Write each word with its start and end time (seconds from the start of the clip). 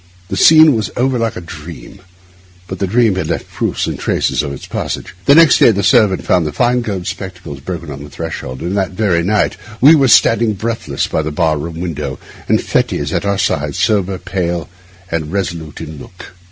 The 0.29 0.35
scene 0.35 0.75
was 0.75 0.89
over 0.97 1.19
like 1.19 1.35
a 1.35 1.41
dream, 1.41 2.01
but 2.65 2.79
the 2.79 2.87
dream 2.87 3.13
had 3.17 3.27
left 3.27 3.47
proofs 3.51 3.85
and 3.85 3.99
traces 3.99 4.41
of 4.41 4.51
its 4.51 4.65
passage. 4.65 5.13
Next 5.27 5.59
day 5.59 5.69
the 5.69 5.83
servant 5.83 6.25
found 6.25 6.47
the 6.47 6.51
fine 6.51 6.81
gold 6.81 7.05
spectacles 7.05 7.59
broken 7.59 7.91
on 7.91 8.03
the 8.03 8.09
threshold, 8.09 8.61
and 8.61 8.75
that 8.75 8.93
very 8.93 9.21
night 9.21 9.57
we 9.79 9.93
were 9.93 10.05
all 10.05 10.09
standing 10.09 10.53
breathless 10.55 11.05
by 11.05 11.21
the 11.21 11.29
bar 11.29 11.55
room 11.59 11.79
window, 11.79 12.17
and 12.47 12.57
Fettes 12.63 13.13
at 13.13 13.25
our 13.25 13.37
side, 13.37 13.75
sober, 13.75 14.17
pale, 14.17 14.67
and 15.11 15.31
resolute 15.31 15.79
in 15.79 15.99
look. 15.99 16.31